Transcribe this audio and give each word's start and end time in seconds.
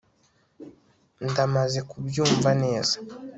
ndamaze 1.29 1.79
kubyumva 1.89 2.49
neza 2.61 2.95